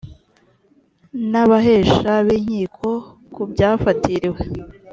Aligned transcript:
n’ 1.31 1.33
abahesha 1.43 2.11
b’ 2.25 2.27
inkiko 2.37 2.89
ku 3.33 3.41
byafatiriwe 3.51 4.41